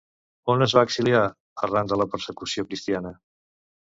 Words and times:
On 0.53 0.65
es 0.65 0.71
va 0.77 0.83
exiliar 0.87 1.19
arran 1.67 1.91
de 1.93 1.99
la 2.03 2.09
persecució 2.15 2.65
cristiana? 2.71 3.15